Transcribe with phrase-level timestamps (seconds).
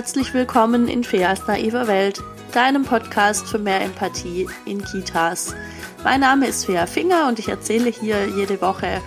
[0.00, 2.22] herzlich willkommen in Feas naiver Welt,
[2.54, 5.54] deinem Podcast für mehr Empathie in Kitas.
[6.02, 9.02] Mein Name ist Fea Finger und ich erzähle hier jede Woche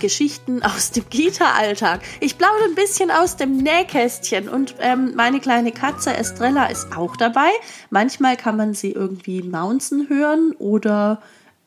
[0.00, 2.00] Geschichten aus dem Kita-Alltag.
[2.18, 7.16] Ich plaudere ein bisschen aus dem Nähkästchen und ähm, meine kleine Katze Estrella ist auch
[7.16, 7.50] dabei.
[7.90, 11.22] Manchmal kann man sie irgendwie mounzen hören oder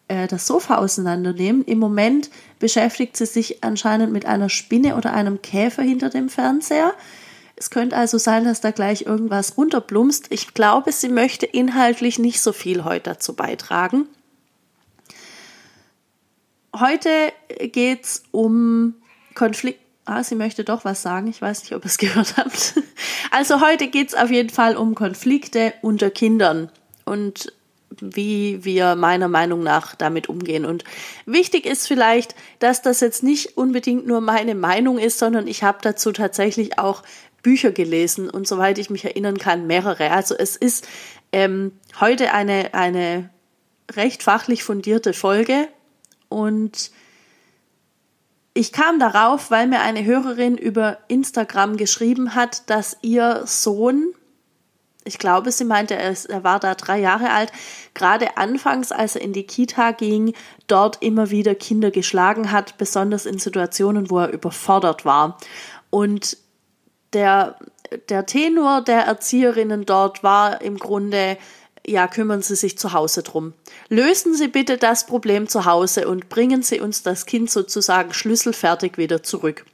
[0.10, 1.64] äh, das Sofa auseinandernehmen.
[1.64, 2.30] Im Moment
[2.60, 6.94] beschäftigt sie sich anscheinend mit einer Spinne oder einem Käfer hinter dem Fernseher.
[7.60, 10.28] Es könnte also sein, dass da gleich irgendwas runterplumpst.
[10.30, 14.08] Ich glaube, sie möchte inhaltlich nicht so viel heute dazu beitragen.
[16.74, 17.10] Heute
[17.60, 18.96] geht es um
[19.36, 19.82] Konflikt.
[20.06, 21.28] Ah, sie möchte doch was sagen.
[21.28, 22.76] Ich weiß nicht, ob ihr es gehört habt.
[23.30, 26.72] Also heute geht es auf jeden Fall um Konflikte unter Kindern
[27.04, 27.52] und
[28.00, 30.66] wie wir meiner Meinung nach damit umgehen.
[30.66, 30.86] Und
[31.26, 35.80] wichtig ist vielleicht, dass das jetzt nicht unbedingt nur meine Meinung ist, sondern ich habe
[35.82, 37.04] dazu tatsächlich auch
[37.42, 40.12] Bücher gelesen und soweit ich mich erinnern kann, mehrere.
[40.12, 40.88] Also es ist
[41.32, 43.30] ähm, heute eine, eine
[43.92, 45.68] recht fachlich fundierte Folge
[46.28, 46.92] und
[48.54, 54.14] ich kam darauf, weil mir eine Hörerin über Instagram geschrieben hat, dass ihr Sohn,
[55.06, 57.52] ich glaube, sie meinte, er war da drei Jahre alt,
[57.94, 60.34] gerade anfangs, als er in die Kita ging,
[60.68, 65.38] dort immer wieder Kinder geschlagen hat, besonders in Situationen, wo er überfordert war.
[65.90, 66.38] Und
[67.14, 67.58] der,
[68.10, 71.38] der Tenor der Erzieherinnen dort war im Grunde,
[71.86, 73.54] ja, kümmern Sie sich zu Hause drum.
[73.88, 78.98] Lösen Sie bitte das Problem zu Hause und bringen Sie uns das Kind sozusagen schlüsselfertig
[78.98, 79.66] wieder zurück.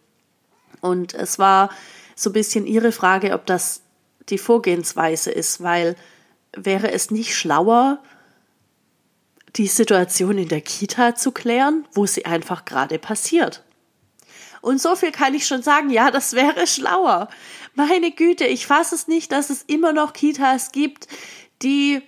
[0.82, 1.70] Und es war
[2.16, 3.82] so ein bisschen Ihre Frage, ob das
[4.30, 5.96] die Vorgehensweise ist, weil
[6.56, 8.00] wäre es nicht schlauer,
[9.56, 13.64] die Situation in der Kita zu klären, wo sie einfach gerade passiert.
[14.66, 17.30] Und so viel kann ich schon sagen, ja, das wäre schlauer.
[17.76, 21.08] Meine Güte, ich fasse es nicht, dass es immer noch Kitas gibt,
[21.62, 22.02] die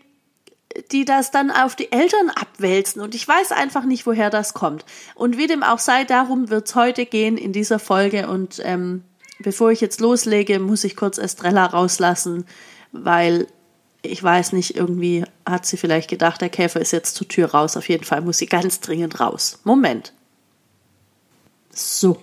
[0.91, 3.01] die das dann auf die Eltern abwälzen.
[3.01, 4.85] Und ich weiß einfach nicht, woher das kommt.
[5.16, 8.28] Und wie dem auch sei, darum wird es heute gehen in dieser Folge.
[8.28, 9.03] Und ähm,
[9.39, 12.45] bevor ich jetzt loslege, muss ich kurz Estrella rauslassen,
[12.91, 13.47] weil
[14.01, 17.78] ich weiß nicht, irgendwie hat sie vielleicht gedacht, der Käfer ist jetzt zur Tür raus.
[17.78, 19.59] Auf jeden Fall muss sie ganz dringend raus.
[19.63, 20.13] Moment.
[21.72, 22.18] So.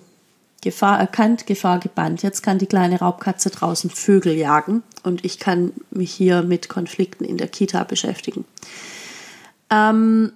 [0.65, 2.23] Gefahr erkannt, Gefahr gebannt.
[2.23, 7.27] Jetzt kann die kleine Raubkatze draußen Vögel jagen und ich kann mich hier mit Konflikten
[7.27, 8.47] in der Kita beschäftigen.
[9.69, 10.33] Ähm,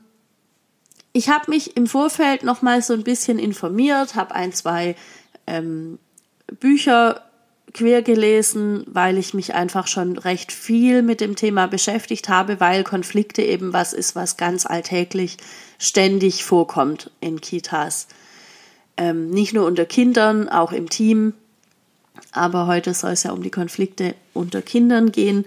[1.14, 4.96] ich habe mich im Vorfeld noch mal so ein bisschen informiert, habe ein, zwei
[5.46, 5.98] ähm,
[6.60, 7.22] Bücher
[7.72, 12.84] quer gelesen, weil ich mich einfach schon recht viel mit dem Thema beschäftigt habe, weil
[12.84, 15.38] Konflikte eben was ist, was ganz alltäglich
[15.78, 18.08] ständig vorkommt in Kitas
[18.98, 21.32] ähm, nicht nur unter Kindern, auch im Team.
[22.32, 25.46] Aber heute soll es ja um die Konflikte unter Kindern gehen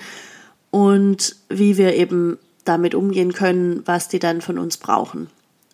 [0.72, 5.30] und wie wir eben damit umgehen können, was die dann von uns brauchen.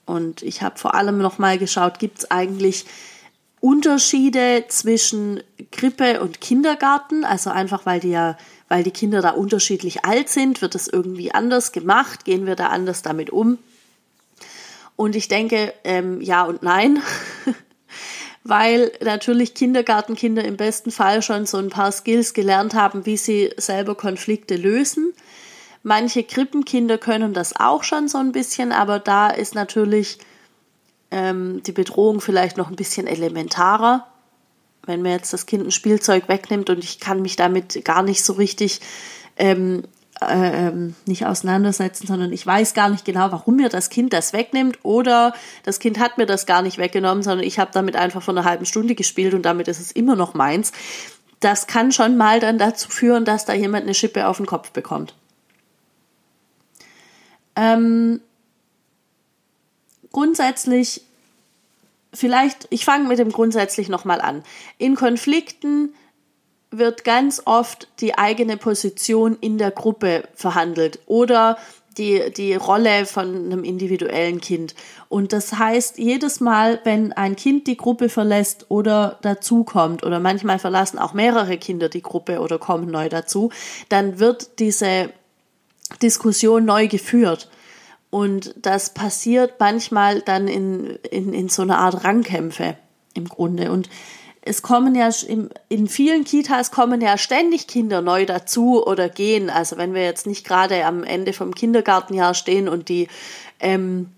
[0.05, 2.85] Und ich habe vor allem noch mal geschaut, gibt es eigentlich
[3.59, 7.23] Unterschiede zwischen Krippe und Kindergarten?
[7.23, 8.37] Also einfach, weil die ja,
[8.69, 12.25] weil die Kinder da unterschiedlich alt sind, wird es irgendwie anders gemacht?
[12.25, 13.57] Gehen wir da anders damit um?
[14.95, 17.01] Und ich denke, ähm, ja und nein.
[18.47, 23.51] weil natürlich Kindergartenkinder im besten Fall schon so ein paar Skills gelernt haben, wie sie
[23.57, 25.13] selber Konflikte lösen.
[25.83, 30.19] Manche Krippenkinder können das auch schon so ein bisschen, aber da ist natürlich
[31.11, 34.07] ähm, die Bedrohung vielleicht noch ein bisschen elementarer.
[34.85, 38.23] Wenn mir jetzt das Kind ein Spielzeug wegnimmt und ich kann mich damit gar nicht
[38.23, 38.81] so richtig
[39.37, 39.83] ähm,
[40.21, 40.71] äh,
[41.05, 45.33] nicht auseinandersetzen, sondern ich weiß gar nicht genau, warum mir das Kind das wegnimmt oder
[45.63, 48.45] das Kind hat mir das gar nicht weggenommen, sondern ich habe damit einfach vor einer
[48.45, 50.71] halben Stunde gespielt und damit ist es immer noch meins.
[51.39, 54.71] Das kann schon mal dann dazu führen, dass da jemand eine Schippe auf den Kopf
[54.71, 55.13] bekommt.
[57.55, 58.21] Ähm,
[60.11, 61.01] grundsätzlich,
[62.13, 64.43] vielleicht, ich fange mit dem grundsätzlich nochmal an.
[64.79, 65.93] In Konflikten
[66.71, 71.57] wird ganz oft die eigene Position in der Gruppe verhandelt oder
[71.97, 74.75] die, die Rolle von einem individuellen Kind.
[75.09, 80.59] Und das heißt, jedes Mal, wenn ein Kind die Gruppe verlässt oder dazukommt, oder manchmal
[80.59, 83.51] verlassen auch mehrere Kinder die Gruppe oder kommen neu dazu,
[83.89, 85.09] dann wird diese
[86.01, 87.49] Diskussion neu geführt.
[88.09, 92.77] Und das passiert manchmal dann in, in, in so einer Art Rangkämpfe
[93.13, 93.71] im Grunde.
[93.71, 93.89] Und
[94.47, 95.09] es kommen ja
[95.69, 99.49] in, vielen Kitas kommen ja ständig Kinder neu dazu oder gehen.
[99.49, 103.07] Also wenn wir jetzt nicht gerade am Ende vom Kindergartenjahr stehen und die
[103.59, 104.11] ähm,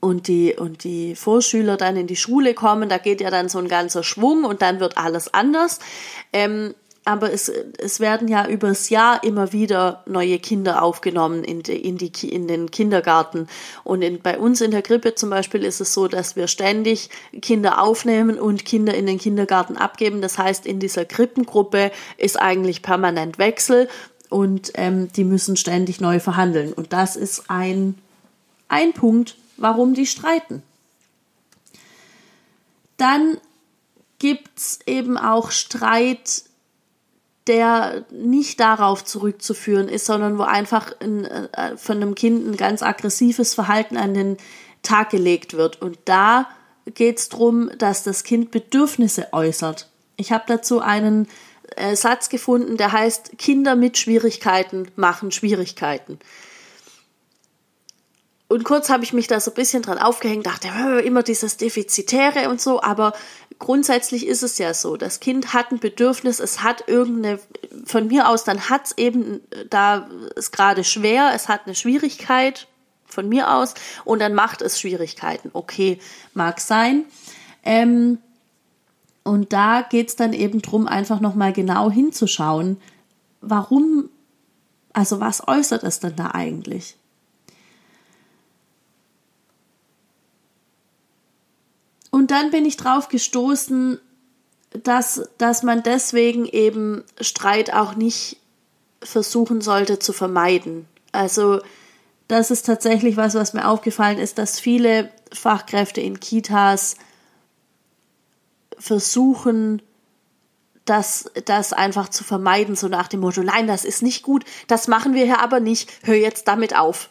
[0.00, 3.58] und die und die Vorschüler dann in die Schule kommen, da geht ja dann so
[3.58, 5.80] ein ganzer Schwung und dann wird alles anders.
[6.32, 6.74] Ähm,
[7.08, 11.96] aber es, es werden ja übers Jahr immer wieder neue Kinder aufgenommen in, die, in,
[11.96, 13.48] die, in den Kindergarten.
[13.82, 17.08] Und in, bei uns in der Krippe zum Beispiel ist es so, dass wir ständig
[17.40, 20.20] Kinder aufnehmen und Kinder in den Kindergarten abgeben.
[20.20, 23.88] Das heißt, in dieser Krippengruppe ist eigentlich permanent Wechsel
[24.28, 26.74] und ähm, die müssen ständig neu verhandeln.
[26.74, 27.94] Und das ist ein,
[28.68, 30.62] ein Punkt, warum die streiten.
[32.98, 33.38] Dann
[34.18, 36.42] gibt's eben auch Streit
[37.48, 42.82] der nicht darauf zurückzuführen ist, sondern wo einfach ein, äh, von einem Kind ein ganz
[42.82, 44.36] aggressives Verhalten an den
[44.82, 45.82] Tag gelegt wird.
[45.82, 46.48] Und da
[46.94, 49.88] geht es darum, dass das Kind Bedürfnisse äußert.
[50.16, 51.26] Ich habe dazu einen
[51.76, 56.18] äh, Satz gefunden, der heißt, Kinder mit Schwierigkeiten machen Schwierigkeiten.
[58.48, 60.68] Und kurz habe ich mich da so ein bisschen dran aufgehängt, dachte,
[61.04, 63.12] immer dieses Defizitäre und so, aber
[63.58, 67.40] grundsätzlich ist es ja so, das Kind hat ein Bedürfnis, es hat irgendeine,
[67.84, 72.66] von mir aus, dann hat es eben, da ist gerade schwer, es hat eine Schwierigkeit,
[73.08, 73.74] von mir aus,
[74.04, 75.50] und dann macht es Schwierigkeiten.
[75.54, 75.98] Okay,
[76.34, 77.06] mag sein.
[77.64, 78.18] Ähm,
[79.24, 82.76] und da geht es dann eben drum, einfach nochmal genau hinzuschauen,
[83.40, 84.10] warum,
[84.92, 86.97] also was äußert es denn da eigentlich?
[92.18, 94.00] Und dann bin ich drauf gestoßen,
[94.82, 98.38] dass, dass man deswegen eben Streit auch nicht
[99.00, 100.88] versuchen sollte zu vermeiden.
[101.12, 101.60] Also
[102.26, 106.96] das ist tatsächlich was, was mir aufgefallen ist, dass viele Fachkräfte in Kitas
[108.76, 109.80] versuchen,
[110.84, 114.88] das, das einfach zu vermeiden, so nach dem Motto, nein, das ist nicht gut, das
[114.88, 117.10] machen wir hier aber nicht, hör jetzt damit auf.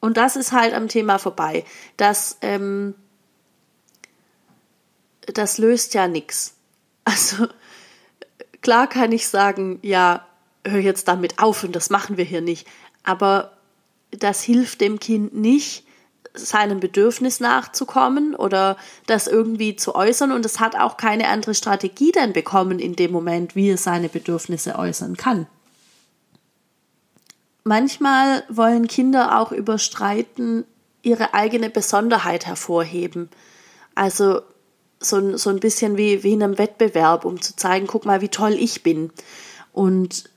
[0.00, 1.66] Und das ist halt am Thema vorbei,
[1.98, 2.94] dass ähm,
[5.32, 6.54] das löst ja nichts.
[7.04, 7.46] Also
[8.62, 10.26] klar kann ich sagen, ja,
[10.66, 12.66] hör jetzt damit auf und das machen wir hier nicht.
[13.02, 13.52] Aber
[14.10, 15.84] das hilft dem Kind nicht,
[16.34, 18.76] seinem Bedürfnis nachzukommen oder
[19.06, 23.12] das irgendwie zu äußern und es hat auch keine andere Strategie dann bekommen in dem
[23.12, 25.46] Moment, wie es seine Bedürfnisse äußern kann.
[27.62, 30.64] Manchmal wollen Kinder auch über Streiten
[31.02, 33.30] ihre eigene Besonderheit hervorheben.
[33.94, 34.42] Also
[35.04, 38.28] so, so ein bisschen wie, wie in einem Wettbewerb, um zu zeigen, guck mal, wie
[38.28, 39.10] toll ich bin.
[39.72, 40.30] Und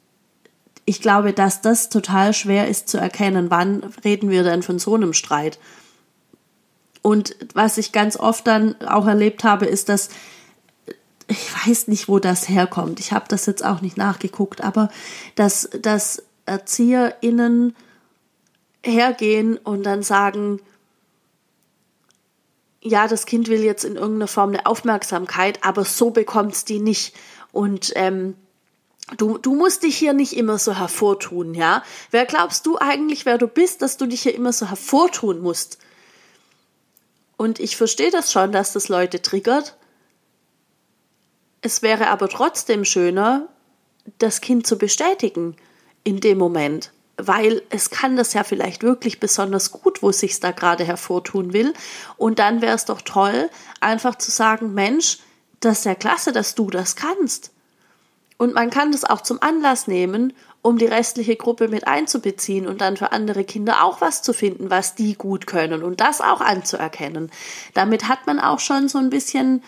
[0.85, 4.95] ich glaube, dass das total schwer ist zu erkennen, wann reden wir denn von so
[4.95, 5.59] einem Streit.
[7.01, 10.09] Und was ich ganz oft dann auch erlebt habe, ist, dass
[11.27, 12.99] ich weiß nicht, wo das herkommt.
[12.99, 14.89] Ich habe das jetzt auch nicht nachgeguckt, aber
[15.35, 17.75] dass, dass ErzieherInnen
[18.83, 20.61] hergehen und dann sagen,
[22.87, 26.79] ja, das Kind will jetzt in irgendeiner Form eine Aufmerksamkeit, aber so bekommt es die
[26.79, 27.15] nicht.
[27.51, 28.35] Und ähm,
[29.17, 31.83] du, du musst dich hier nicht immer so hervortun, ja.
[32.11, 35.77] Wer glaubst du eigentlich, wer du bist, dass du dich hier immer so hervortun musst?
[37.37, 39.77] Und ich verstehe das schon, dass das Leute triggert.
[41.61, 43.47] Es wäre aber trotzdem schöner,
[44.17, 45.55] das Kind zu bestätigen
[46.03, 50.39] in dem Moment weil es kann das ja vielleicht wirklich besonders gut, wo es sich
[50.39, 51.73] da gerade hervortun will.
[52.15, 53.49] Und dann wäre es doch toll,
[53.81, 55.17] einfach zu sagen, Mensch,
[55.59, 57.51] das ist ja klasse, dass du das kannst.
[58.37, 62.81] Und man kann das auch zum Anlass nehmen, um die restliche Gruppe mit einzubeziehen und
[62.81, 66.41] dann für andere Kinder auch was zu finden, was die gut können und das auch
[66.41, 67.31] anzuerkennen.
[67.73, 69.63] Damit hat man auch schon so ein bisschen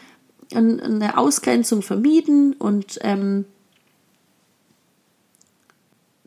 [0.53, 3.45] eine Ausgrenzung vermieden und ähm,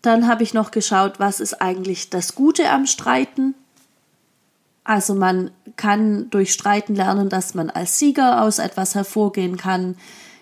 [0.02, 3.54] dann habe ich noch geschaut, was ist eigentlich das Gute am Streiten.
[4.84, 9.96] Also man kann durch Streiten lernen, dass man als Sieger aus etwas hervorgehen kann,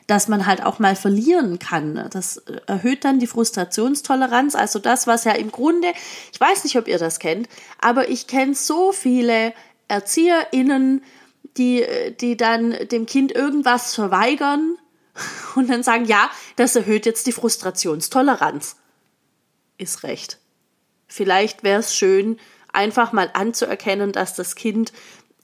[0.07, 2.09] dass man halt auch mal verlieren kann.
[2.11, 4.55] Das erhöht dann die Frustrationstoleranz.
[4.55, 5.93] Also das, was ja im Grunde,
[6.33, 7.49] ich weiß nicht, ob ihr das kennt,
[7.81, 9.52] aber ich kenne so viele
[9.88, 11.02] ErzieherInnen,
[11.59, 11.85] die,
[12.19, 14.76] die dann dem Kind irgendwas verweigern
[15.55, 18.80] und dann sagen, ja, das erhöht jetzt die Frustrationstoleranz
[19.81, 20.39] ist recht.
[21.07, 22.39] Vielleicht wäre es schön,
[22.73, 24.93] einfach mal anzuerkennen, dass das Kind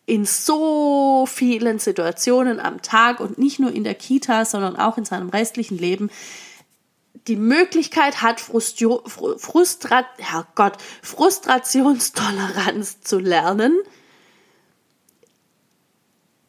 [0.07, 5.05] in so vielen Situationen am Tag und nicht nur in der Kita, sondern auch in
[5.05, 6.11] seinem restlichen Leben
[7.27, 13.77] die Möglichkeit hat, Frustio, Frustra, Herrgott, Frustrationstoleranz zu lernen,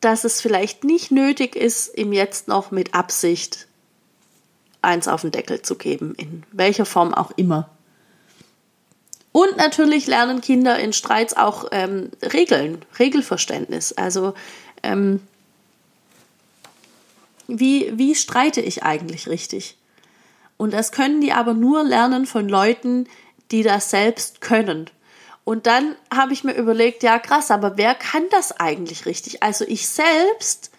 [0.02, 3.68] dass es vielleicht nicht nötig ist, ihm jetzt noch mit Absicht
[4.84, 7.72] eins auf den Deckel zu geben, in welcher Form auch immer.
[9.38, 13.94] Und natürlich lernen Kinder in Streits auch ähm, Regeln, Regelverständnis.
[13.94, 14.34] Also
[14.82, 15.20] ähm,
[17.48, 19.78] wie, wie streite ich eigentlich richtig?
[20.58, 23.08] Und das können die aber nur lernen von Leuten,
[23.52, 24.90] die das selbst können.
[25.44, 29.44] Und dann habe ich mir überlegt, ja krass, aber wer kann das eigentlich richtig?
[29.44, 30.72] Also ich selbst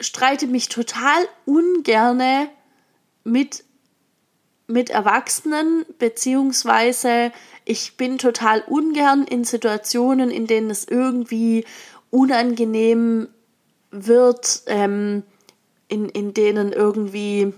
[0.00, 2.48] streite mich total ungerne
[3.22, 3.62] mit,
[4.68, 7.32] mit Erwachsenen, beziehungsweise
[7.64, 11.64] ich bin total ungern in Situationen, in denen es irgendwie
[12.10, 13.28] unangenehm
[13.90, 15.22] wird, ähm,
[15.88, 17.54] in, in denen irgendwie,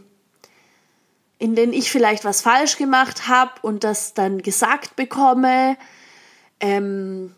[1.39, 5.77] in denen ich vielleicht was falsch gemacht habe und das dann gesagt bekomme.
[6.61, 7.35] Ähm,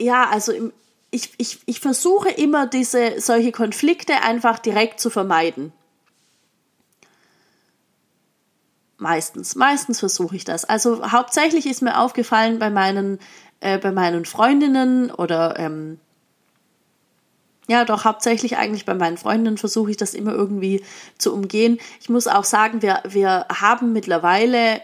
[0.00, 0.72] ja, also im,
[1.10, 5.72] ich, ich, ich versuche immer diese solche Konflikte einfach direkt zu vermeiden.
[8.98, 10.64] Meistens, meistens versuche ich das.
[10.64, 13.20] Also hauptsächlich ist mir aufgefallen bei meinen,
[13.60, 16.00] äh, bei meinen Freundinnen oder ähm,
[17.68, 20.82] ja, doch hauptsächlich eigentlich bei meinen Freundinnen versuche ich das immer irgendwie
[21.18, 21.78] zu umgehen.
[22.00, 24.80] Ich muss auch sagen, wir, wir haben mittlerweile,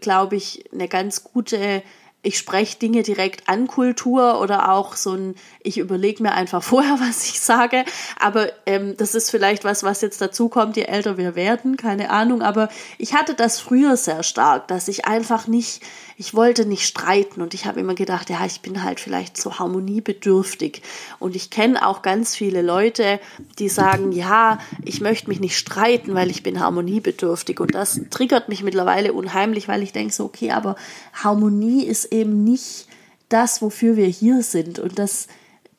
[0.00, 1.82] glaube ich, eine ganz gute
[2.24, 6.98] ich spreche Dinge direkt an Kultur oder auch so ein, ich überlege mir einfach vorher,
[7.00, 7.84] was ich sage.
[8.18, 12.10] Aber ähm, das ist vielleicht was, was jetzt dazu kommt, je älter wir werden, keine
[12.10, 12.42] Ahnung.
[12.42, 15.82] Aber ich hatte das früher sehr stark, dass ich einfach nicht
[16.16, 19.58] ich wollte nicht streiten und ich habe immer gedacht, ja, ich bin halt vielleicht so
[19.58, 20.82] harmoniebedürftig.
[21.18, 23.20] Und ich kenne auch ganz viele Leute,
[23.58, 27.58] die sagen, ja, ich möchte mich nicht streiten, weil ich bin harmoniebedürftig.
[27.58, 30.76] Und das triggert mich mittlerweile unheimlich, weil ich denke so, okay, aber
[31.12, 32.86] Harmonie ist eben nicht
[33.28, 34.78] das, wofür wir hier sind.
[34.78, 35.26] Und das,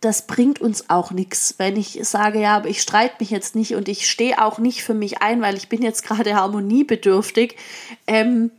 [0.02, 3.76] das bringt uns auch nichts, wenn ich sage, ja, aber ich streite mich jetzt nicht
[3.76, 7.56] und ich stehe auch nicht für mich ein, weil ich bin jetzt gerade harmoniebedürftig.
[8.06, 8.52] Ähm,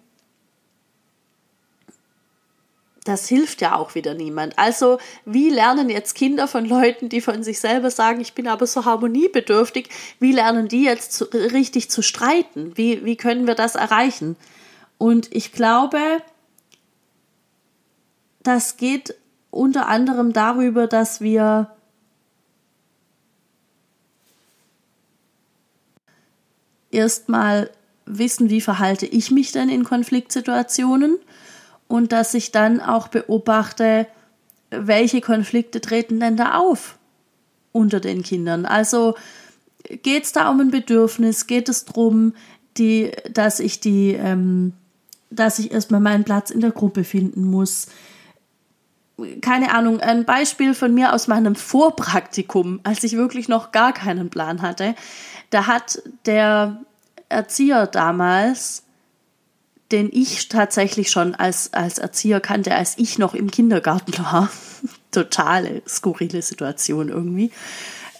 [3.06, 4.58] das hilft ja auch wieder niemand.
[4.58, 8.66] Also, wie lernen jetzt Kinder von Leuten, die von sich selber sagen, ich bin aber
[8.66, 12.76] so harmoniebedürftig, wie lernen die jetzt zu, richtig zu streiten?
[12.76, 14.36] Wie, wie können wir das erreichen?
[14.98, 16.00] Und ich glaube,
[18.42, 19.14] das geht
[19.50, 21.70] unter anderem darüber, dass wir
[26.90, 27.70] erstmal
[28.04, 31.18] wissen, wie verhalte ich mich denn in Konfliktsituationen
[31.88, 34.06] und dass ich dann auch beobachte,
[34.70, 36.98] welche Konflikte treten denn da auf
[37.72, 38.66] unter den Kindern.
[38.66, 39.14] Also
[40.02, 42.34] geht es da um ein Bedürfnis, geht es darum,
[42.78, 44.72] die, dass ich die, ähm,
[45.30, 47.86] dass ich erstmal meinen Platz in der Gruppe finden muss.
[49.40, 54.28] Keine Ahnung, ein Beispiel von mir aus meinem Vorpraktikum, als ich wirklich noch gar keinen
[54.28, 54.94] Plan hatte.
[55.50, 56.82] Da hat der
[57.28, 58.85] Erzieher damals
[59.92, 64.50] den ich tatsächlich schon als, als Erzieher kannte, als ich noch im Kindergarten war.
[65.12, 67.50] Totale skurrile Situation irgendwie.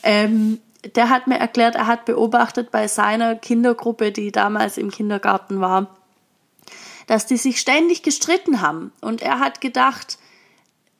[0.03, 0.61] Ähm,
[0.95, 5.97] der hat mir erklärt, er hat beobachtet bei seiner Kindergruppe, die damals im Kindergarten war,
[7.07, 8.93] dass die sich ständig gestritten haben.
[9.01, 10.19] Und er hat gedacht,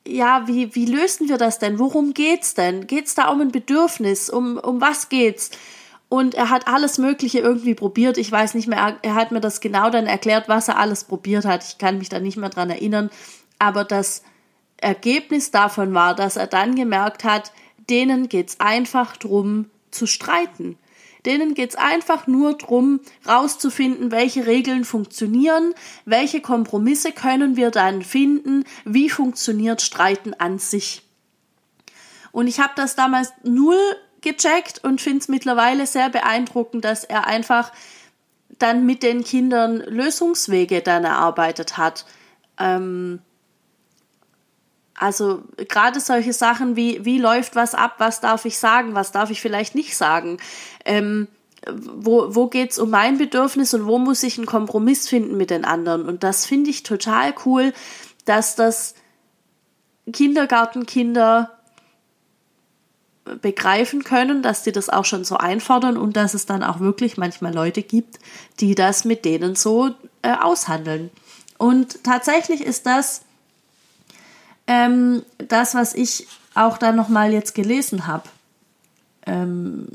[0.05, 1.79] ja, wie, wie lösen wir das denn?
[1.79, 2.87] Worum geht's denn?
[2.87, 4.29] Geht's da um ein Bedürfnis?
[4.29, 5.51] Um, um was geht's?
[6.09, 8.17] Und er hat alles Mögliche irgendwie probiert.
[8.17, 11.45] Ich weiß nicht mehr, er hat mir das genau dann erklärt, was er alles probiert
[11.45, 11.65] hat.
[11.65, 13.09] Ich kann mich da nicht mehr dran erinnern.
[13.59, 14.23] Aber das
[14.77, 17.51] Ergebnis davon war, dass er dann gemerkt hat,
[17.89, 20.77] denen geht's einfach drum zu streiten.
[21.25, 25.73] Denen geht's einfach nur drum, rauszufinden, welche Regeln funktionieren,
[26.05, 31.01] welche Kompromisse können wir dann finden, wie funktioniert Streiten an sich.
[32.31, 33.77] Und ich habe das damals null
[34.27, 37.71] gecheckt und finde es mittlerweile sehr beeindruckend, dass er einfach
[38.59, 42.05] dann mit den Kindern Lösungswege dann erarbeitet hat.
[42.59, 43.19] Ähm,
[44.95, 49.29] also gerade solche Sachen wie, wie läuft was ab, was darf ich sagen, was darf
[49.29, 50.39] ich vielleicht nicht sagen.
[50.85, 51.27] Ähm,
[51.69, 55.65] wo, wo es um mein Bedürfnis und wo muss ich einen Kompromiss finden mit den
[55.65, 56.07] anderen.
[56.07, 57.73] Und das finde ich total cool,
[58.25, 58.95] dass das
[60.11, 61.56] Kindergartenkinder
[63.41, 67.17] begreifen können, dass die das auch schon so einfordern und dass es dann auch wirklich
[67.17, 68.19] manchmal Leute gibt,
[68.59, 69.91] die das mit denen so
[70.21, 71.09] äh, aushandeln.
[71.57, 73.21] Und tatsächlich ist das
[74.67, 78.29] ähm, das, was ich auch dann nochmal jetzt gelesen habe
[79.25, 79.87] ähm,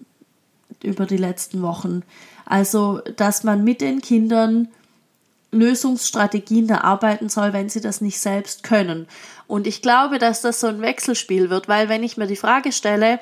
[0.82, 2.02] über die letzten Wochen.
[2.44, 4.68] Also, dass man mit den Kindern
[5.52, 9.06] Lösungsstrategien erarbeiten soll, wenn sie das nicht selbst können.
[9.52, 12.72] Und ich glaube, dass das so ein Wechselspiel wird, weil wenn ich mir die Frage
[12.72, 13.20] stelle,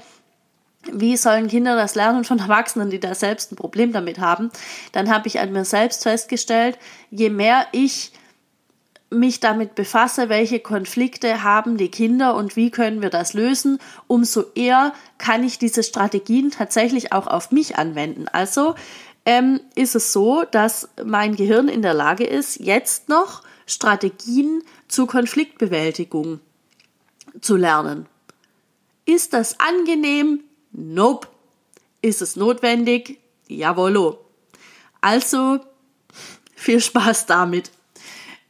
[0.89, 4.53] wie sollen Kinder das lernen von Erwachsenen, die da selbst ein Problem damit haben,
[4.93, 6.79] dann habe ich an mir selbst festgestellt,
[7.11, 8.13] je mehr ich
[9.11, 14.45] mich damit befasse, welche Konflikte haben die Kinder und wie können wir das lösen, umso
[14.55, 18.29] eher kann ich diese Strategien tatsächlich auch auf mich anwenden.
[18.29, 18.77] Also
[19.27, 25.07] ähm, ist es so, dass mein Gehirn in der Lage ist, jetzt noch Strategien zur
[25.07, 26.41] Konfliktbewältigung
[27.41, 28.07] zu lernen.
[29.05, 30.45] Ist das angenehm?
[30.73, 31.29] Nope.
[32.03, 33.19] Ist es notwendig?
[33.49, 34.19] Jawollo.
[35.01, 35.61] Also
[36.55, 37.71] viel Spaß damit.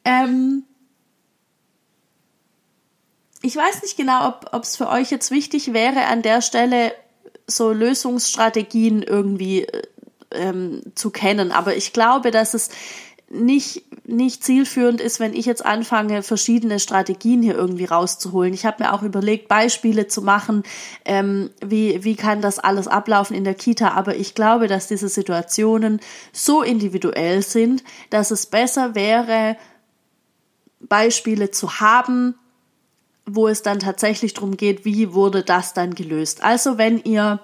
[0.04, 0.64] Ähm,
[3.42, 6.92] ich weiß nicht genau, ob es für euch jetzt wichtig wäre, an der Stelle
[7.46, 9.82] so Lösungsstrategien irgendwie äh,
[10.30, 11.52] ähm, zu kennen.
[11.52, 12.70] Aber ich glaube, dass es
[13.28, 18.52] nicht, nicht zielführend ist, wenn ich jetzt anfange, verschiedene Strategien hier irgendwie rauszuholen.
[18.52, 20.62] Ich habe mir auch überlegt, Beispiele zu machen,
[21.04, 23.92] ähm, wie, wie kann das alles ablaufen in der Kita.
[23.92, 26.00] Aber ich glaube, dass diese Situationen
[26.32, 29.56] so individuell sind, dass es besser wäre,
[30.80, 32.34] Beispiele zu haben,
[33.26, 36.42] wo es dann tatsächlich darum geht, wie wurde das dann gelöst.
[36.42, 37.40] Also wenn ihr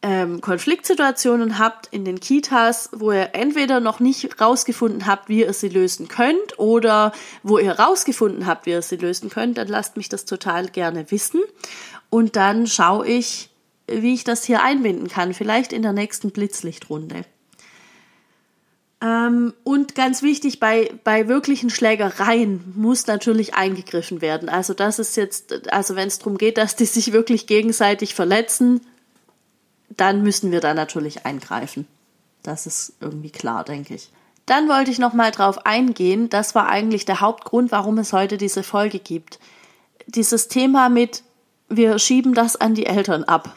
[0.00, 5.52] ähm, Konfliktsituationen habt in den Kitas, wo ihr entweder noch nicht rausgefunden habt, wie ihr
[5.52, 7.12] sie lösen könnt, oder
[7.42, 11.10] wo ihr rausgefunden habt, wie ihr sie lösen könnt, dann lasst mich das total gerne
[11.10, 11.40] wissen.
[12.10, 13.50] Und dann schaue ich,
[13.88, 17.24] wie ich das hier einbinden kann, vielleicht in der nächsten Blitzlichtrunde.
[19.00, 24.48] Ähm, und ganz wichtig, bei, bei wirklichen Schlägereien muss natürlich eingegriffen werden.
[24.48, 28.80] Also das ist jetzt, also wenn es darum geht, dass die sich wirklich gegenseitig verletzen,
[29.90, 31.86] dann müssen wir da natürlich eingreifen.
[32.42, 34.10] Das ist irgendwie klar, denke ich.
[34.46, 36.30] Dann wollte ich noch mal drauf eingehen.
[36.30, 39.38] Das war eigentlich der Hauptgrund, warum es heute diese Folge gibt.
[40.06, 41.22] Dieses Thema mit,
[41.68, 43.54] wir schieben das an die Eltern ab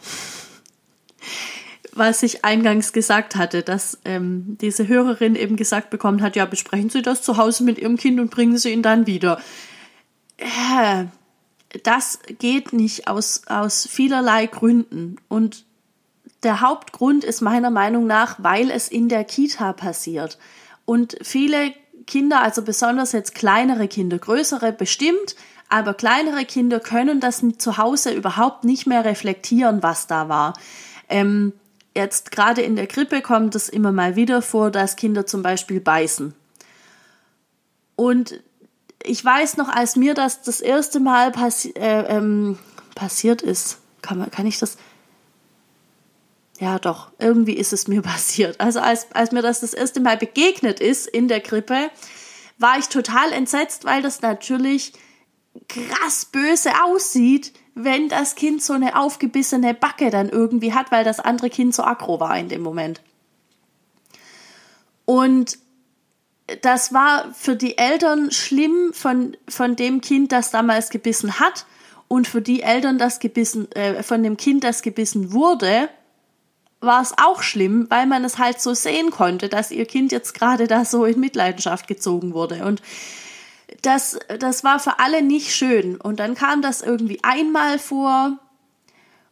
[1.93, 6.89] was ich eingangs gesagt hatte, dass ähm, diese Hörerin eben gesagt bekommen hat, ja, besprechen
[6.89, 9.41] Sie das zu Hause mit Ihrem Kind und bringen Sie ihn dann wieder.
[10.37, 11.05] Äh,
[11.83, 15.17] das geht nicht aus, aus vielerlei Gründen.
[15.27, 15.65] Und
[16.43, 20.37] der Hauptgrund ist meiner Meinung nach, weil es in der Kita passiert.
[20.85, 21.73] Und viele
[22.07, 25.35] Kinder, also besonders jetzt kleinere Kinder, größere bestimmt,
[25.69, 30.53] aber kleinere Kinder können das zu Hause überhaupt nicht mehr reflektieren, was da war.
[31.07, 31.53] Ähm,
[31.95, 35.79] jetzt gerade in der Krippe kommt es immer mal wieder vor, dass Kinder zum Beispiel
[35.79, 36.33] beißen.
[37.95, 38.41] Und
[39.03, 42.57] ich weiß noch, als mir das das erste Mal passi äh, ähm,
[42.95, 44.77] passiert ist, kann, man, kann ich das?
[46.61, 48.61] Ja, doch, irgendwie ist es mir passiert.
[48.61, 51.89] Also als, als mir das das erste Mal begegnet ist in der Krippe,
[52.59, 54.93] war ich total entsetzt, weil das natürlich
[55.67, 61.19] krass böse aussieht, wenn das Kind so eine aufgebissene Backe dann irgendwie hat, weil das
[61.19, 63.01] andere Kind so aggro war in dem Moment.
[65.05, 65.57] Und
[66.61, 71.65] das war für die Eltern schlimm von, von dem Kind, das damals gebissen hat
[72.07, 75.89] und für die Eltern, das gebissen, äh, von dem Kind, das gebissen wurde,
[76.81, 80.33] war es auch schlimm, weil man es halt so sehen konnte, dass ihr Kind jetzt
[80.33, 82.65] gerade da so in Mitleidenschaft gezogen wurde.
[82.65, 82.81] Und
[83.83, 85.95] das, das war für alle nicht schön.
[85.95, 88.37] Und dann kam das irgendwie einmal vor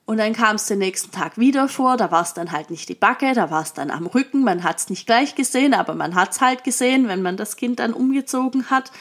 [0.06, 1.98] und dann kam es den nächsten Tag wieder vor.
[1.98, 4.44] Da war es dann halt nicht die Backe, da war es dann am Rücken.
[4.44, 7.58] Man hat es nicht gleich gesehen, aber man hat es halt gesehen, wenn man das
[7.58, 8.92] Kind dann umgezogen hat.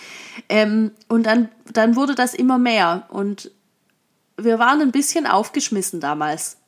[0.49, 3.07] Ähm, und dann, dann wurde das immer mehr.
[3.09, 3.51] Und
[4.37, 6.59] wir waren ein bisschen aufgeschmissen damals.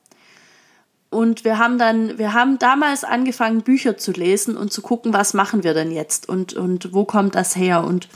[1.10, 5.34] Und wir haben dann, wir haben damals angefangen, Bücher zu lesen und zu gucken, was
[5.34, 8.08] machen wir denn jetzt und, und wo kommt das her und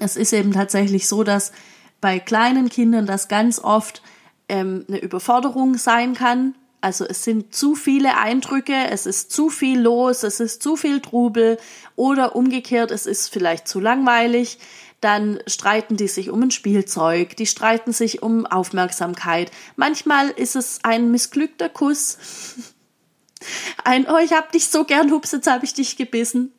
[0.00, 1.52] es ist eben tatsächlich so, dass
[2.00, 4.02] bei kleinen Kindern das ganz oft
[4.48, 6.54] ähm, eine Überforderung sein kann.
[6.80, 11.00] Also es sind zu viele Eindrücke, es ist zu viel los, es ist zu viel
[11.00, 11.58] Trubel
[11.96, 14.58] oder umgekehrt, es ist vielleicht zu langweilig.
[15.04, 19.50] Dann streiten die sich um ein Spielzeug, die streiten sich um Aufmerksamkeit.
[19.76, 22.16] Manchmal ist es ein missglückter Kuss.
[23.84, 26.54] Ein, oh, ich hab dich so gern, hups, jetzt hab ich dich gebissen.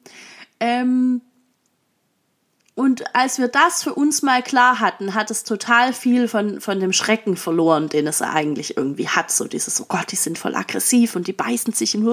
[0.60, 1.22] Ähm,
[2.76, 6.80] und als wir das für uns mal klar hatten, hat es total viel von, von
[6.80, 9.32] dem Schrecken verloren, den es eigentlich irgendwie hat.
[9.32, 12.06] So dieses, oh Gott, die sind voll aggressiv und die beißen sich in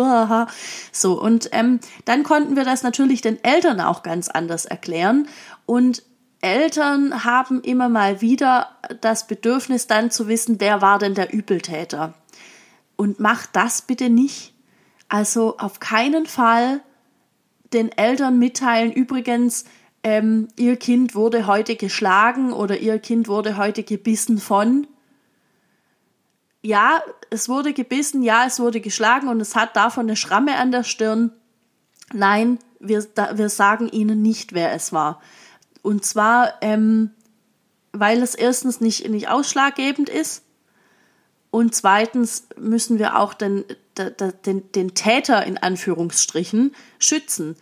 [0.92, 1.20] so.
[1.20, 5.28] Und ähm, dann konnten wir das natürlich den Eltern auch ganz anders erklären.
[5.66, 6.02] Und
[6.42, 12.14] Eltern haben immer mal wieder das Bedürfnis dann zu wissen, wer war denn der Übeltäter.
[12.96, 14.52] Und macht das bitte nicht.
[15.08, 16.80] Also auf keinen Fall
[17.72, 19.64] den Eltern mitteilen, übrigens,
[20.02, 24.88] ähm, ihr Kind wurde heute geschlagen oder ihr Kind wurde heute gebissen von.
[26.60, 30.72] Ja, es wurde gebissen, ja, es wurde geschlagen und es hat davon eine Schramme an
[30.72, 31.32] der Stirn.
[32.12, 35.20] Nein, wir, da, wir sagen ihnen nicht, wer es war.
[35.82, 37.10] Und zwar, ähm,
[37.92, 40.44] weil es erstens nicht, nicht ausschlaggebend ist
[41.50, 43.64] und zweitens müssen wir auch den,
[44.46, 47.56] den, den Täter in Anführungsstrichen schützen,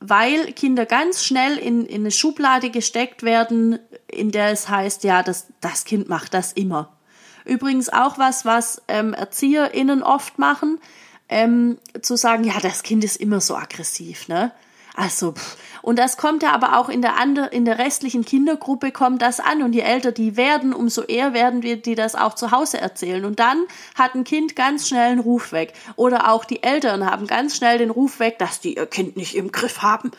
[0.00, 3.78] weil Kinder ganz schnell in, in eine Schublade gesteckt werden,
[4.08, 6.96] in der es heißt, ja, das, das Kind macht das immer.
[7.44, 10.80] Übrigens auch was, was ähm, ErzieherInnen oft machen,
[11.28, 14.52] ähm, zu sagen, ja, das Kind ist immer so aggressiv, ne?
[14.98, 15.56] Also, pff.
[15.82, 19.38] und das kommt ja aber auch in der andere, in der restlichen Kindergruppe kommt das
[19.38, 22.80] an und je älter die werden, umso eher werden wir die das auch zu Hause
[22.80, 23.62] erzählen und dann
[23.94, 27.78] hat ein Kind ganz schnell einen Ruf weg oder auch die Eltern haben ganz schnell
[27.78, 30.10] den Ruf weg, dass die ihr Kind nicht im Griff haben.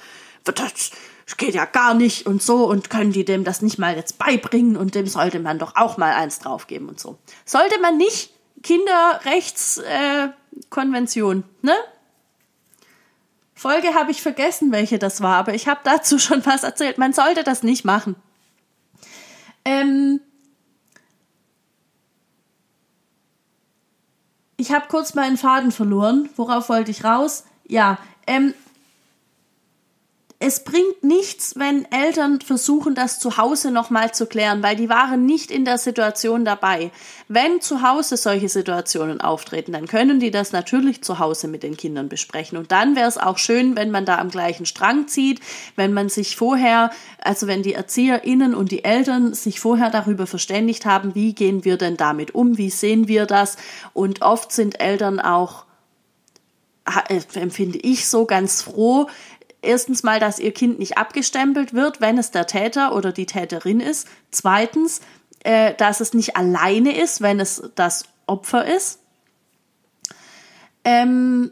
[0.46, 0.92] Das
[1.36, 4.78] geht ja gar nicht und so und können die dem das nicht mal jetzt beibringen
[4.78, 7.18] und dem sollte man doch auch mal eins draufgeben und so.
[7.44, 8.32] Sollte man nicht
[8.63, 11.76] Kinderrechtskonvention, äh, ne?
[13.60, 16.98] Folge habe ich vergessen, welche das war, aber ich habe dazu schon was erzählt.
[16.98, 18.15] Man sollte das nicht machen.
[19.65, 20.22] Ähm
[24.56, 26.30] ich habe kurz meinen Faden verloren.
[26.38, 27.43] Worauf wollte ich raus?
[27.67, 28.54] Ja, ähm,
[30.41, 35.25] es bringt nichts, wenn Eltern versuchen, das zu Hause nochmal zu klären, weil die waren
[35.25, 36.91] nicht in der Situation dabei.
[37.28, 41.75] Wenn zu Hause solche Situationen auftreten, dann können die das natürlich zu Hause mit den
[41.75, 42.58] Kindern besprechen.
[42.58, 45.41] Und dann wäre es auch schön, wenn man da am gleichen Strang zieht,
[45.75, 50.86] wenn man sich vorher, also wenn die ErzieherInnen und die Eltern sich vorher darüber verständigt
[50.86, 53.58] haben, wie gehen wir denn damit um, wie sehen wir das.
[53.91, 55.65] Und oft sind Eltern auch
[57.10, 59.08] äh, empfinde ich so ganz froh,
[59.62, 63.80] erstens mal, dass ihr Kind nicht abgestempelt wird, wenn es der Täter oder die Täterin
[63.80, 64.08] ist.
[64.32, 65.02] Zweitens,
[65.43, 69.00] äh, dass es nicht alleine ist, wenn es das Opfer ist.
[70.84, 71.52] Ähm,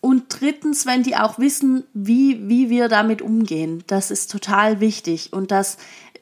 [0.00, 3.84] und drittens, wenn die auch wissen, wie, wie wir damit umgehen.
[3.86, 5.32] Das ist total wichtig.
[5.32, 5.76] Und dass,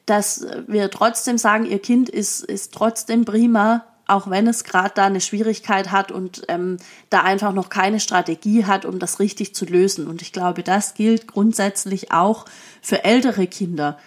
[0.05, 5.05] dass wir trotzdem sagen, ihr Kind ist, ist trotzdem prima, auch wenn es gerade da
[5.05, 6.79] eine Schwierigkeit hat und ähm,
[7.11, 10.09] da einfach noch keine Strategie hat, um das richtig zu lösen.
[10.09, 12.47] Und ich glaube, das gilt grundsätzlich auch
[12.81, 13.99] für ältere Kinder,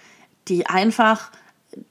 [0.48, 1.32] die einfach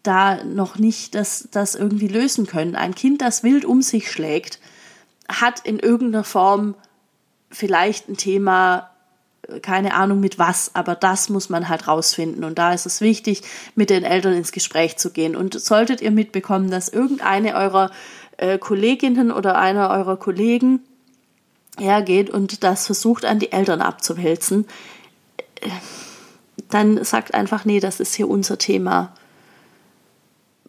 [0.03, 2.77] da noch nicht das, das irgendwie lösen können.
[2.77, 4.59] Ein Kind, das wild um sich schlägt,
[5.29, 6.75] hat in irgendeiner Form
[7.51, 8.89] vielleicht ein Thema,
[9.62, 12.44] keine Ahnung mit was, aber das muss man halt rausfinden.
[12.44, 13.42] Und da ist es wichtig,
[13.74, 15.37] mit den Eltern ins Gespräch zu gehen.
[15.37, 17.90] Und solltet ihr mitbekommen, dass irgendeine eurer
[18.37, 20.81] äh, Kolleginnen oder einer eurer Kollegen
[21.79, 24.66] hergeht und das versucht an die Eltern abzuwälzen,
[25.61, 25.70] äh,
[26.68, 29.12] dann sagt einfach, nee, das ist hier unser Thema.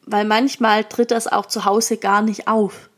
[0.06, 2.90] Weil manchmal tritt das auch zu Hause gar nicht auf.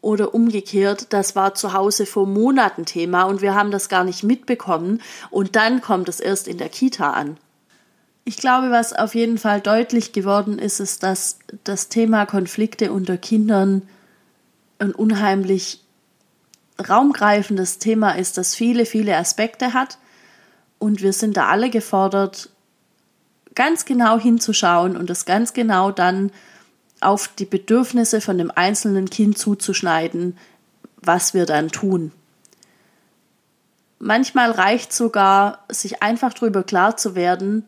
[0.00, 4.22] Oder umgekehrt, das war zu Hause vor Monaten Thema und wir haben das gar nicht
[4.22, 7.38] mitbekommen und dann kommt es erst in der Kita an.
[8.24, 13.16] Ich glaube, was auf jeden Fall deutlich geworden ist, ist, dass das Thema Konflikte unter
[13.16, 13.82] Kindern
[14.78, 15.80] ein unheimlich
[16.88, 19.98] raumgreifendes Thema ist, das viele, viele Aspekte hat.
[20.78, 22.50] Und wir sind da alle gefordert,
[23.54, 26.30] ganz genau hinzuschauen und das ganz genau dann
[27.06, 30.36] auf die Bedürfnisse von dem einzelnen Kind zuzuschneiden,
[30.96, 32.10] was wir dann tun.
[34.00, 37.64] Manchmal reicht sogar, sich einfach darüber klar zu werden,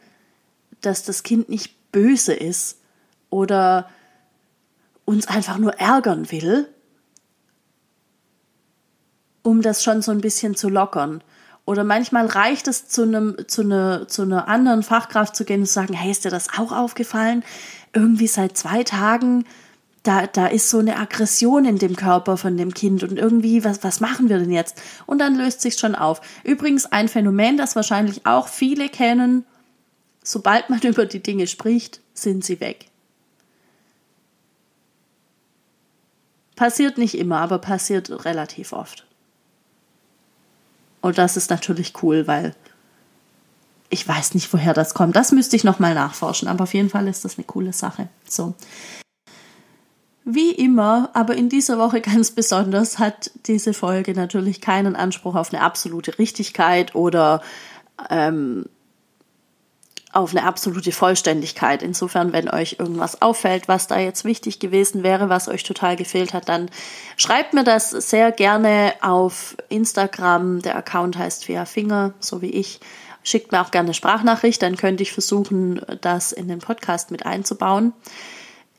[0.81, 2.79] dass das Kind nicht böse ist
[3.31, 3.88] oder
[5.05, 6.68] uns einfach nur ärgern will,
[9.44, 11.22] um das schon so ein bisschen zu lockern.
[11.69, 15.67] Oder manchmal reicht es, zu, einem, zu, einer, zu einer anderen Fachkraft zu gehen und
[15.67, 17.45] zu sagen, hey, ist dir das auch aufgefallen?
[17.93, 19.45] Irgendwie seit zwei Tagen,
[20.03, 23.85] da, da ist so eine Aggression in dem Körper von dem Kind und irgendwie, was,
[23.85, 24.81] was machen wir denn jetzt?
[25.05, 26.23] Und dann löst sich schon auf.
[26.43, 29.45] Übrigens ein Phänomen, das wahrscheinlich auch viele kennen,
[30.23, 32.87] sobald man über die Dinge spricht, sind sie weg.
[36.57, 39.08] Passiert nicht immer, aber passiert relativ oft.
[41.01, 42.55] Und das ist natürlich cool, weil
[43.91, 45.17] ich weiß nicht, woher das kommt.
[45.17, 48.09] Das müsste ich nochmal nachforschen, aber auf jeden Fall ist das eine coole Sache.
[48.29, 48.55] So.
[50.25, 55.53] Wie immer, aber in dieser Woche ganz besonders, hat diese Folge natürlich keinen Anspruch auf
[55.53, 57.41] eine absolute Richtigkeit oder
[58.11, 58.67] ähm,
[60.12, 61.83] auf eine absolute Vollständigkeit.
[61.83, 66.33] Insofern, wenn euch irgendwas auffällt, was da jetzt wichtig gewesen wäre, was euch total gefehlt
[66.33, 66.71] hat, dann
[67.16, 70.62] schreibt mir das sehr gerne auf Instagram.
[70.62, 72.81] Der Account heißt Fia Finger, so wie ich.
[73.23, 77.92] Schickt mir auch gerne Sprachnachricht, dann könnte ich versuchen, das in den Podcast mit einzubauen.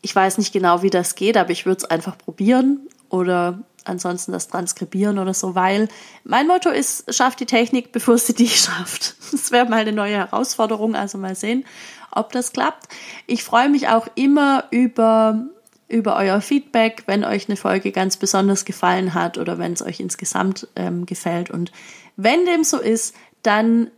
[0.01, 2.87] Ich weiß nicht genau, wie das geht, aber ich würde es einfach probieren.
[3.09, 5.87] Oder ansonsten das Transkribieren oder so, weil
[6.23, 9.15] mein Motto ist, schafft die Technik, bevor sie dich schafft.
[9.31, 11.65] Das wäre mal eine neue Herausforderung, also mal sehen,
[12.11, 12.87] ob das klappt.
[13.27, 15.45] Ich freue mich auch immer über
[15.89, 19.99] über euer Feedback, wenn euch eine Folge ganz besonders gefallen hat oder wenn es euch
[19.99, 21.49] insgesamt ähm, gefällt.
[21.49, 21.71] Und
[22.15, 23.89] wenn dem so ist, dann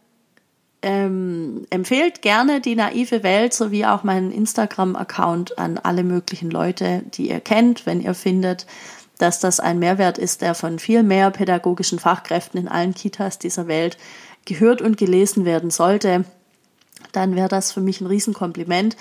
[0.81, 7.29] ähm, empfehlt gerne die naive Welt sowie auch meinen Instagram-Account an alle möglichen Leute, die
[7.29, 8.65] ihr kennt, wenn ihr findet,
[9.21, 13.67] dass das ein Mehrwert ist, der von viel mehr pädagogischen Fachkräften in allen Kitas dieser
[13.67, 13.97] Welt
[14.45, 16.25] gehört und gelesen werden sollte,
[17.11, 18.97] dann wäre das für mich ein Riesenkompliment.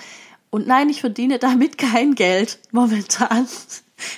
[0.49, 3.47] Und nein, ich verdiene damit kein Geld momentan.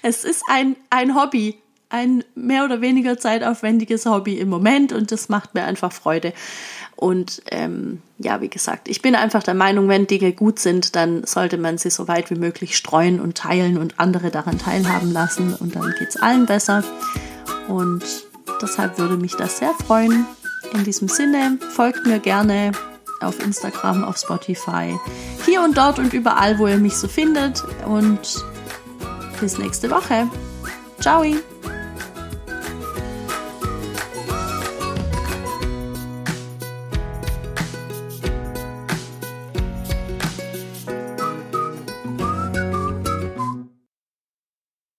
[0.01, 1.62] Es ist ein, ein Hobby,
[1.93, 6.33] ein mehr oder weniger zeitaufwendiges Hobby im Moment und das macht mir einfach Freude.
[6.95, 11.23] Und ähm, ja, wie gesagt, ich bin einfach der Meinung, wenn Dinge gut sind, dann
[11.25, 15.53] sollte man sie so weit wie möglich streuen und teilen und andere daran teilhaben lassen
[15.53, 16.83] und dann geht es allen besser.
[17.67, 18.03] Und
[18.61, 20.25] deshalb würde mich das sehr freuen.
[20.73, 22.71] In diesem Sinne, folgt mir gerne
[23.19, 24.97] auf Instagram, auf Spotify,
[25.45, 27.63] hier und dort und überall, wo ihr mich so findet.
[27.85, 28.43] Und
[29.39, 30.27] bis nächste Woche.
[30.99, 31.23] Ciao!